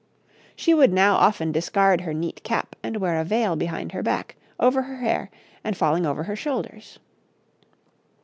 She 0.55 0.73
would 0.73 0.91
now 0.91 1.15
often 1.17 1.51
discard 1.51 2.01
her 2.01 2.11
neat 2.11 2.41
cap 2.41 2.75
and 2.81 2.97
wear 2.97 3.19
a 3.19 3.23
veil 3.23 3.55
behind 3.55 3.91
her 3.91 4.01
back, 4.01 4.35
over 4.59 4.81
her 4.81 4.97
hair, 4.97 5.29
and 5.63 5.77
falling 5.77 6.07
over 6.07 6.23
her 6.23 6.35
shoulders. 6.35 6.97